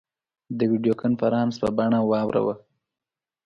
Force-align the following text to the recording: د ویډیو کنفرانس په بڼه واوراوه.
د 0.57 0.59
ویډیو 0.71 0.93
کنفرانس 1.03 1.53
په 1.61 1.69
بڼه 1.77 1.99
واوراوه. 2.09 2.55